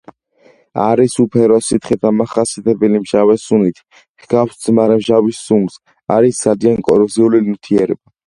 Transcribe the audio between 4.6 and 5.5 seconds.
ძმარმჟავის